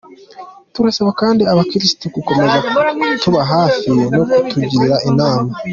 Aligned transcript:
Turasaba 0.73 1.11
kandi 1.21 1.43
abakirisitu 1.51 2.05
gukomeza 2.15 2.57
kutuba 3.11 3.41
hafi 3.53 3.89
no 4.13 4.23
kutugira 4.43 4.95
inama». 5.09 5.51